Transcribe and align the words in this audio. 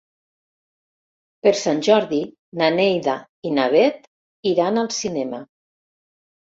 Per 1.47 1.53
Sant 1.59 1.83
Jordi 1.89 2.23
na 2.63 2.71
Neida 2.79 3.17
i 3.51 3.55
na 3.61 3.69
Bet 3.77 4.13
iran 4.57 4.85
al 4.87 4.93
cinema. 5.01 5.47